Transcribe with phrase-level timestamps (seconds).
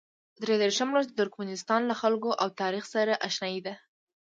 [0.43, 3.73] درې دېرشم لوست د ترکمنستان له خلکو او تاریخ سره اشنايي ده.